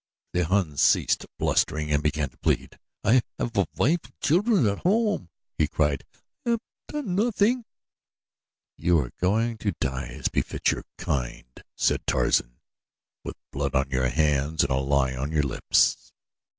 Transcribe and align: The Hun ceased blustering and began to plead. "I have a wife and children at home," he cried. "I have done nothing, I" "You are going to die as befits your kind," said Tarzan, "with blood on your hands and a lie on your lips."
The 0.33 0.45
Hun 0.45 0.77
ceased 0.77 1.27
blustering 1.37 1.91
and 1.91 2.01
began 2.01 2.29
to 2.31 2.37
plead. 2.39 2.79
"I 3.03 3.21
have 3.37 3.55
a 3.55 3.67
wife 3.75 3.99
and 4.05 4.19
children 4.19 4.65
at 4.65 4.79
home," 4.79 5.29
he 5.59 5.67
cried. 5.67 6.03
"I 6.43 6.49
have 6.49 6.59
done 6.87 7.13
nothing, 7.13 7.59
I" 7.59 7.63
"You 8.83 8.97
are 8.97 9.11
going 9.21 9.59
to 9.59 9.73
die 9.79 10.07
as 10.07 10.27
befits 10.27 10.71
your 10.71 10.85
kind," 10.97 11.45
said 11.75 12.07
Tarzan, 12.07 12.57
"with 13.23 13.35
blood 13.51 13.75
on 13.75 13.91
your 13.91 14.09
hands 14.09 14.63
and 14.63 14.71
a 14.71 14.77
lie 14.77 15.13
on 15.15 15.31
your 15.31 15.43
lips." 15.43 16.11